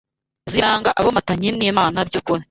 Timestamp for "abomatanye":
0.99-1.49